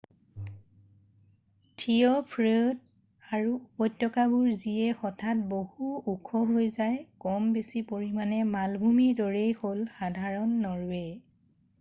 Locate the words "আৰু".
3.37-3.51